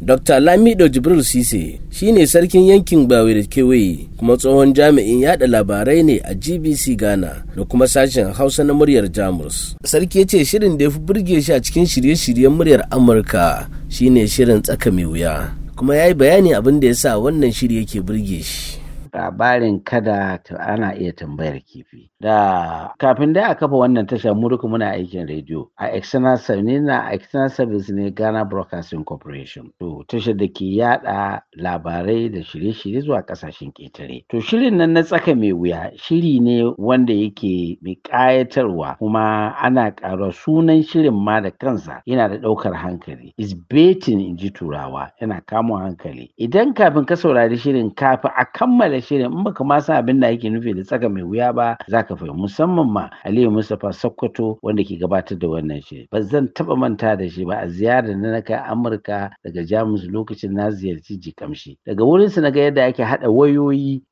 Dr. 0.00 0.40
Lamido 0.40 0.88
Jibril 0.88 1.22
Sise 1.24 1.80
shine 1.90 2.26
sarkin 2.26 2.66
yankin 2.68 3.06
Bawe 3.08 3.34
da 3.34 3.42
kewaye 3.42 4.06
kuma 4.18 4.36
tsohon 4.36 4.72
jami'in 4.74 5.20
yada 5.20 5.46
labarai 5.46 6.02
ne 6.04 6.20
a 6.24 6.34
GBC 6.34 6.96
Ghana 6.96 7.44
da 7.56 7.64
kuma 7.64 7.86
sashen 7.88 8.32
Hausa 8.32 8.64
na 8.64 8.74
muryar 8.74 9.08
Jamus. 9.12 9.76
Sarki 9.84 10.18
ya 10.18 10.26
ce 10.26 10.44
shirin 10.44 10.76
da 10.78 10.84
ya 10.84 10.90
fi 10.90 10.98
burge 10.98 11.40
shi 11.42 11.52
a 11.52 11.60
cikin 11.62 11.86
shirye-shiryen 11.86 12.52
muryar 12.52 12.86
Amurka 12.90 13.68
shine 13.88 14.26
shirin 14.28 14.62
tsaka 14.62 14.90
mai 14.92 15.04
wuya. 15.04 15.50
Kuma 15.76 15.96
ya 15.96 16.06
yi 16.06 16.14
bayani 16.14 16.54
abin 16.54 16.80
da 16.80 16.86
ya 16.86 16.94
sa 16.94 17.18
wannan 17.18 17.52
shiri 17.52 17.76
yake 17.76 18.00
burge 18.00 18.42
shi. 18.42 18.75
Labarin 19.16 19.80
kada 19.84 20.38
ana 20.60 20.92
iya 20.94 21.12
tambayar 21.12 21.60
kifi. 21.60 22.10
Da 22.20 22.94
kafin 22.98 23.32
dai 23.32 23.44
a 23.50 23.54
kafa 23.54 23.76
wannan 23.76 24.06
tasha 24.06 24.34
mu 24.34 24.48
duka 24.48 24.68
muna 24.68 24.90
aikin 24.92 25.26
rediyo. 25.26 25.68
A 25.78 25.86
external 25.96 26.36
service 26.36 26.80
na 26.82 27.08
external 27.10 27.48
service 27.50 27.88
ne 27.90 28.10
Ghana 28.10 28.44
Broadcasting 28.44 29.04
Corporation. 29.04 29.72
To 29.80 30.04
tashar 30.08 30.36
da 30.36 30.46
ke 30.48 30.60
yada 30.76 31.42
labarai 31.58 32.28
da 32.32 32.40
shirye-shirye 32.44 33.00
zuwa 33.00 33.22
ƙasashen 33.26 33.72
ƙetare. 33.72 34.24
To 34.28 34.40
shirin 34.40 34.76
nan 34.76 34.92
na 34.92 35.02
tsaka 35.02 35.34
mai 35.34 35.52
wuya 35.52 35.90
shiri 35.96 36.40
ne 36.40 36.64
wanda 36.78 37.12
yake 37.12 37.78
mai 37.82 37.96
ƙayatarwa 38.04 38.98
kuma 38.98 39.54
ana 39.62 39.90
ƙara 39.90 40.32
sunan 40.32 40.82
shirin 40.84 41.14
ma 41.14 41.40
da 41.40 41.50
kansa 41.50 42.02
yana 42.06 42.28
da 42.28 42.36
ɗaukar 42.36 42.74
hankali. 42.74 43.32
Is 43.38 43.54
baiting 43.54 44.20
in 44.20 44.36
ji 44.36 44.50
turawa. 44.50 45.10
Yana 45.22 45.40
kamun 45.46 45.80
hankali. 45.80 46.30
Idan 46.40 46.74
kafin 46.74 47.06
ka 47.06 47.14
saurari 47.14 47.56
shirin 47.56 47.94
kafin 47.94 48.30
a 48.36 48.44
kammala 48.44 49.00
shirin 49.06 49.30
in 49.32 49.44
baka 49.44 49.64
ma 49.64 49.78
san 49.80 49.96
abin 50.02 50.20
da 50.20 50.28
ake 50.28 50.50
nufi 50.50 50.74
da 50.74 50.82
tsaka 50.82 51.08
mai 51.08 51.22
wuya 51.22 51.52
ba 51.54 51.76
zaka 51.88 52.16
fahimci. 52.16 52.36
Musamman 52.36 52.88
ma 52.90 53.08
Aliyu 53.24 53.50
Mustapha 53.50 53.92
Sokoto 53.92 54.58
wanda 54.62 54.82
ke 54.82 54.98
gabatar 54.98 55.38
da 55.38 55.46
wannan 55.48 55.80
shiri. 55.82 56.08
Ba 56.10 56.22
zan 56.22 56.48
taba 56.54 56.76
manta 56.76 57.16
da 57.16 57.28
shi 57.28 57.44
ba 57.44 57.62
a 57.62 57.66
ziyarar 57.68 58.06
da 58.10 58.14
na 58.16 58.40
kai 58.42 58.58
Amurka 58.58 59.30
daga 59.44 59.62
Jamus 59.64 60.04
lokacin 60.10 60.52
na 60.52 60.70
ziyarci 60.70 61.18
Jikamshi 61.22 61.78
daga 61.86 62.02
wurin 62.04 62.30
su 62.30 62.40
na 62.40 62.50
ga 62.50 62.60
yadda 62.70 62.84
ake 62.90 63.02
hada 63.04 63.30
wayoyi 63.30 64.02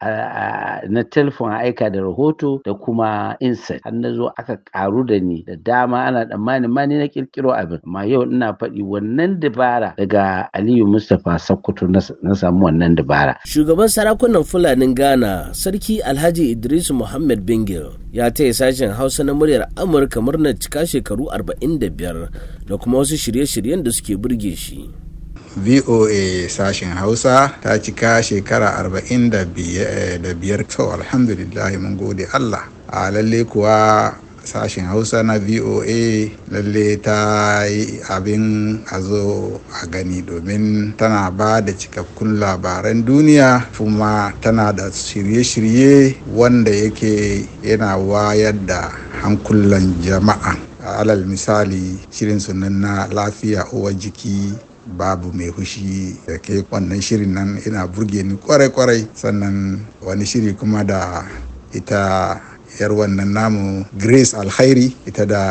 na 0.89 1.03
telefon 1.11 1.53
a 1.53 1.59
aika 1.67 1.91
da 1.91 2.01
rahoto 2.01 2.61
da 2.65 2.75
kuma 2.75 3.37
insert 3.41 3.83
har 3.85 3.93
na 3.93 4.13
zo 4.13 4.31
aka 4.39 4.57
karu 4.73 5.05
da 5.07 5.19
ni 5.19 5.43
da 5.47 5.57
dama 5.57 6.05
ana 6.07 6.27
tsammanin 6.27 6.71
ma 6.71 6.87
ni 6.87 6.99
na 6.99 7.09
kirkiro 7.09 7.51
abin. 7.53 7.81
Amma 7.87 8.05
yau 8.07 8.23
ina 8.23 8.53
faɗi 8.55 8.83
wannan 8.83 9.41
dabara 9.41 9.95
daga 9.99 10.49
Aliyu 10.55 10.87
Mustapha 10.87 11.39
Sokoto 11.39 11.87
na 11.89 12.35
samu 12.35 12.67
wannan 12.67 12.95
dabara. 12.97 13.37
Shugaban 13.47 13.89
sarakunan 13.89 14.45
Fulanin 14.85 14.95
Ghana, 14.95 15.51
Sarki 15.53 16.01
Alhaji 16.03 16.51
Idris 16.53 16.91
Muhammad 16.91 17.41
Bingil, 17.47 17.93
ya 18.13 18.31
taya 18.31 18.53
sashen 18.55 18.91
Hausa 18.93 19.25
na 19.25 19.33
muryar 19.35 19.69
Amurka 19.77 20.21
murnar 20.21 20.55
cika 20.59 20.87
shekaru 20.87 21.25
45 21.33 22.29
da 22.67 22.77
kuma 22.77 22.99
wasu 22.99 23.17
shirye-shiryen 23.17 23.83
da 23.83 23.91
suke 23.93 24.17
burge 24.21 24.57
shi. 24.57 24.91
VOA 25.57 26.49
sashen 26.49 26.89
Hausa 26.93 27.55
ta 27.63 27.79
cika 27.79 28.23
shekara 28.23 28.77
45 28.85 30.69
to 30.69 30.93
alhamdulillah 30.93 31.79
mun 31.81 31.97
gode 31.97 32.27
Allah. 32.35 32.69
A 32.89 33.11
lalle 33.11 33.45
kuwa 33.45 34.15
sashen 34.45 34.85
hausa 34.85 35.23
na 35.23 35.39
voa 35.39 36.31
lalle 36.53 36.97
ta 37.03 37.65
yi 37.67 38.01
abin 38.09 38.79
a 38.93 39.01
zo 39.01 39.61
a 39.83 39.87
gani 39.87 40.23
domin 40.23 40.93
tana 40.97 41.31
ba 41.31 41.61
da 41.61 41.73
cikakkun 41.73 42.39
labaran 42.39 43.05
duniya 43.05 43.65
kuma 43.77 44.33
tana 44.41 44.73
da 44.73 44.91
shirye-shirye 44.93 46.17
wanda 46.35 46.71
yake 46.71 47.49
yana 47.63 47.97
wayar 47.97 48.55
da 48.67 48.93
hankulan 49.23 49.95
jama'a. 50.05 50.57
Alal 50.85 51.25
misali 51.25 51.97
shirin 52.13 52.37
sunan 52.41 52.77
na 52.85 53.09
lafiya 53.09 53.65
uwar 53.73 53.97
jiki 53.97 54.53
babu 54.85 55.33
mai 55.33 55.49
hushi 55.49 56.13
da 56.29 56.37
ke 56.37 56.61
wannan 56.71 57.01
shirin 57.01 57.33
nan 57.33 57.57
ina 57.65 57.89
burge 57.89 58.21
ni 58.23 58.37
kwarai-kwarai. 58.37 59.09
Sannan 59.17 59.81
wani 60.05 60.27
shiri 60.29 60.53
kuma 60.53 60.85
da 60.85 61.25
ita 61.73 62.37
yar 62.81 62.91
wannan 62.93 63.33
namu 63.33 63.85
grace 63.99 64.35
alkhairi 64.35 64.97
ita 65.07 65.27
da 65.27 65.43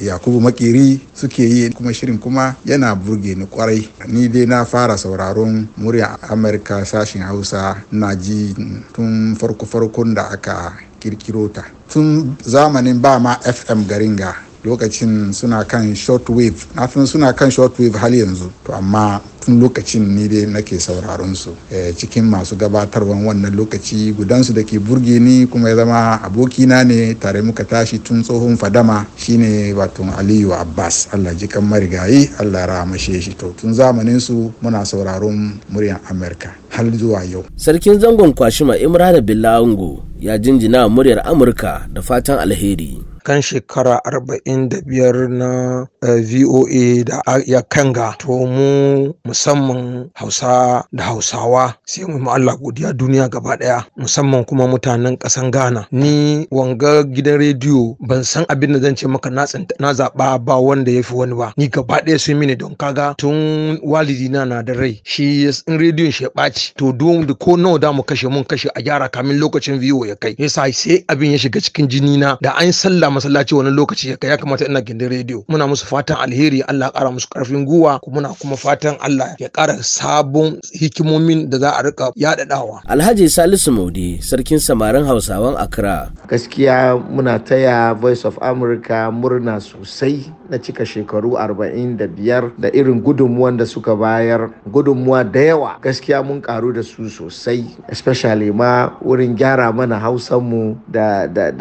yakubu 0.00 0.40
makiri 0.40 1.00
suke 1.14 1.42
yi 1.42 1.70
kuma 1.70 1.92
shirin 1.92 2.18
kuma 2.18 2.56
yana 2.64 2.94
burge 2.94 3.34
ni 3.34 3.46
ƙwarai. 3.46 3.88
Ni 4.08 4.28
dai 4.28 4.46
na 4.46 4.64
fara 4.64 4.96
sauraron 4.98 5.68
murya 5.76 6.16
amurka 6.28 6.84
sashen 6.84 7.22
hausa 7.22 7.76
na 7.92 8.14
ji 8.14 8.54
tun 8.92 9.34
farko-farkon 9.36 10.14
da 10.14 10.28
aka 10.30 10.72
kirkiro 11.00 11.48
ta. 11.52 11.62
Tun 11.88 12.36
zamanin 12.44 13.00
ba 13.00 13.18
ma 13.18 13.36
fm 13.40 13.84
garinga 13.88 14.34
lokacin 14.64 15.32
suna 15.32 15.64
kan 15.64 15.94
shortwave 15.94 16.66
na 16.74 16.86
suna 16.86 17.32
kan 17.32 17.50
shortwave 17.50 17.96
hal 17.96 18.12
yanzu. 18.12 18.50
To 18.64 18.72
amma 18.74 19.20
tun 19.48 19.56
lokacin 19.64 20.04
ni 20.04 20.28
dai 20.28 20.44
nake 20.44 20.76
sauraron 20.76 21.32
su. 21.32 21.56
Cikin 21.96 22.28
masu 22.28 22.52
gabatarwan 22.56 23.24
wannan 23.24 23.56
lokaci 23.56 24.12
gudansu 24.12 24.52
da 24.52 24.60
ke 24.60 24.76
burge 24.76 25.16
ni 25.16 25.46
kuma 25.48 25.72
ya 25.72 25.76
zama 25.80 26.20
abokina 26.20 26.84
ne 26.84 27.14
tare 27.16 27.40
muka 27.40 27.64
tashi 27.64 27.98
tun 28.04 28.20
tsohon 28.20 28.60
fadama 28.60 29.06
shine 29.16 29.72
wato 29.72 30.04
aliyu 30.18 30.52
abbas. 30.52 31.08
Allah 31.16 31.32
jikan 31.32 31.64
marigayi 31.64 32.28
allah 32.36 32.66
rahamashe 32.68 33.16
shi. 33.24 33.32
To 33.40 33.56
tun 33.56 33.72
zamanin 33.72 34.20
su 34.20 34.52
muna 34.60 34.84
sauraron 34.84 35.56
muryan 35.72 35.96
amurka 36.12 36.52
har 36.68 36.84
zuwa 36.92 37.24
yau. 37.24 37.44
Sarkin 37.56 37.96
zangon 37.98 38.34
kwashima 38.36 38.76
imrana 38.76 39.20
billawango 39.24 40.04
ya 40.20 40.36
jinjina 40.38 40.88
muryar 40.92 41.24
amurka 41.24 41.88
da 41.88 42.02
fatan 42.04 42.36
alheri. 42.38 43.00
Kan 43.28 43.44
shekara 43.44 44.00
arba'in 44.08 44.72
da 44.72 44.80
biyar 44.80 45.28
na 45.28 45.84
voa 46.00 47.04
da 47.04 47.20
ya 47.44 47.60
kanga. 47.60 48.16
To 48.24 48.48
mu 48.48 49.12
musamman 49.28 50.08
hausa 50.16 50.88
da 50.96 51.12
hausawa 51.12 51.76
sai 51.84 52.08
mu 52.08 52.24
Allah 52.32 52.56
godiya 52.56 52.96
duniya 52.96 53.28
gaba 53.28 53.56
ɗaya 53.60 53.84
musamman 54.00 54.44
kuma 54.48 54.64
mutanen 54.66 55.20
kasan 55.20 55.50
ghana. 55.52 55.84
Ni 55.92 56.48
wanga 56.50 57.04
gidan 57.04 57.36
rediyo 57.36 57.96
ban 58.00 58.24
san 58.24 58.48
abin 58.48 58.72
da 58.72 58.80
zan 58.80 58.96
ce 58.96 59.04
maka 59.06 59.28
na 59.28 59.44
zaɓa 59.44 60.38
ba 60.40 60.56
wanda 60.56 60.88
ya 60.90 61.02
fi 61.04 61.12
wani 61.14 61.34
ba. 61.36 61.52
Ni 61.60 61.68
gaba 61.68 62.00
ɗaya 62.00 62.16
sun 62.18 62.38
mini 62.40 62.56
don 62.56 62.72
kaga 62.80 63.12
tun 63.18 63.76
walidi 63.84 64.28
na 64.32 64.44
na 64.48 64.62
da 64.62 64.72
rai 64.72 65.02
shi 65.04 65.44
in 65.44 65.76
rediyon 65.78 66.12
shi 66.12 66.24
ya 66.24 66.30
ɓaci 66.32 66.72
to 66.80 66.92
don 66.96 67.26
da 67.28 67.34
ko 67.34 67.56
nawa 67.60 67.76
da 67.78 67.92
mu 67.92 68.00
kashe 68.02 68.24
mun 68.32 68.44
kashe 68.44 68.68
a 68.74 68.80
gyara 68.80 69.08
kamin 69.12 69.36
lokacin 69.36 69.76
voa 69.76 70.08
ya 70.08 70.16
kai. 70.16 70.32
Yasa 70.40 70.64
sai 70.72 71.04
abin 71.12 71.32
ya 71.32 71.38
shiga 71.38 71.60
cikin 71.60 71.88
jini 71.92 72.16
na 72.16 72.38
da 72.40 72.56
an 72.56 72.72
sallah 72.72 73.17
masallaci 73.18 73.54
wani 73.54 73.70
lokaci 73.74 74.10
ya 74.10 74.16
kai 74.16 74.30
ya 74.30 74.36
kamata 74.38 74.66
ina 74.66 74.80
gindin 74.80 75.08
rediyo 75.10 75.44
muna 75.48 75.66
musu 75.66 75.86
fatan 75.86 76.16
alheri 76.22 76.62
Allah 76.62 76.86
ya 76.86 76.92
kara 76.94 77.10
musu 77.10 77.26
ƙarfin 77.28 77.64
guwa 77.66 77.98
kuma 77.98 78.14
muna 78.22 78.34
kuma 78.38 78.56
fatan 78.56 78.94
Allah 79.02 79.34
ya 79.38 79.48
kara 79.50 79.74
sabon 79.82 80.60
hikimomin 80.72 81.50
da 81.50 81.58
za 81.58 81.70
a 81.76 81.82
riƙa 81.82 82.12
yaɗaɗawa. 82.16 82.82
Alhaji 82.86 83.28
Salisu 83.30 83.72
Maudi 83.72 84.22
sarkin 84.22 84.58
samarin 84.62 85.04
Hausawan 85.06 85.56
Accra. 85.58 86.10
Gaskiya 86.28 86.94
muna 87.10 87.38
taya 87.42 87.94
Voice 87.98 88.24
of 88.24 88.38
America 88.42 89.10
murna 89.10 89.58
sosai 89.60 90.30
na 90.48 90.58
cika 90.58 90.84
shekaru 90.86 91.36
45 91.36 92.50
da 92.58 92.68
irin 92.72 93.00
gudunmuwan 93.00 93.56
da 93.56 93.66
suka 93.66 93.96
bayar. 93.96 94.50
Gudunmuwa 94.66 95.24
da 95.24 95.40
yawa 95.40 95.76
gaskiya 95.82 96.22
mun 96.24 96.40
karu 96.40 96.72
da 96.72 96.82
su 96.82 97.08
sosai 97.10 97.64
especially 97.88 98.50
ma 98.52 98.90
wurin 99.04 99.36
gyara 99.36 99.72
mana 99.72 99.98
hausanmu 99.98 100.76
da, 100.88 101.26
da, 101.26 101.52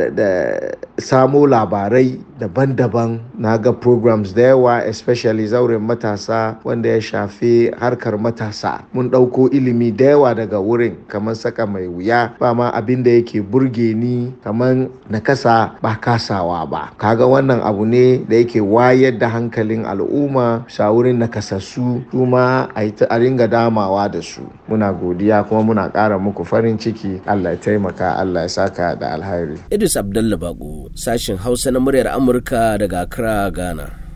samo 0.98 1.48
labarai 1.48 2.20
daban-daban. 2.40 3.20
Na 3.38 3.58
ga 3.58 3.74
programs 3.74 4.34
da 4.34 4.54
yawa 4.54 4.86
especially 4.86 5.48
zauren 5.48 5.82
matasa 5.82 6.58
wanda 6.64 6.90
ya 6.90 7.02
shafi 7.02 7.72
harkar 7.80 8.18
matasa. 8.18 8.86
Mun 8.94 9.10
ɗauko 9.10 9.50
ilimi 9.52 9.92
da 9.92 10.06
yawa 10.18 10.36
daga 10.36 10.60
wurin 10.62 10.96
kamar 11.08 11.36
saka 11.36 11.66
mai 11.68 11.88
wuya 11.88 12.34
ba 12.40 12.54
ma 12.54 12.70
abin 12.74 13.04
da 13.04 13.12
yake 13.12 13.42
burge 13.42 13.94
ni 13.94 14.34
kamar 14.44 14.90
na 15.10 15.20
kasa 15.20 15.76
ba 15.82 15.96
kasawa 15.98 16.66
ba. 16.70 16.92
Kaga 16.98 17.26
wannan 17.26 17.62
abu 17.62 17.86
ne 17.86 18.22
da 18.26 18.36
yake 18.42 18.62
wayar 18.62 19.18
da 19.18 19.30
hankalin 19.30 19.86
al'umma 19.86 20.66
wurin 20.94 21.18
nakasassu 21.20 22.04
kuma 22.12 22.70
a 22.76 23.16
ringa 23.20 23.48
damawa 23.48 24.10
da 24.12 24.22
su. 24.22 24.42
Muna 24.70 24.94
godiya 24.94 25.44
kuma 25.48 25.64
muna 25.64 25.90
ƙara 25.92 26.20
muku 26.20 26.46
farin 26.46 26.78
ciki. 26.78 27.22
Allah 27.28 27.54
ya 27.54 27.58
taimaka 27.58 28.18
allah 28.18 28.42
ya 28.44 28.52
saka 28.52 28.96
da 28.96 29.14
alhairi 29.16 29.56
idris 29.72 29.96
abdallah 29.98 30.36
bako 30.40 30.90
sashin 30.98 31.38
hausa 31.38 31.72
na 31.72 31.80
muryar 31.80 32.08
amurka 32.28 32.78
daga 32.78 33.02
accra 33.08 33.50
ghana. 33.52 34.07